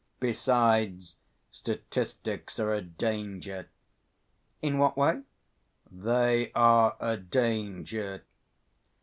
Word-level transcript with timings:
Besides, 0.19 1.13
statistics 1.51 2.59
are 2.59 2.73
a 2.73 2.81
danger." 2.81 3.69
"In 4.59 4.79
what 4.79 4.97
way?" 4.97 5.21
"They 5.91 6.51
are 6.55 6.97
a 6.99 7.17
danger. 7.17 8.23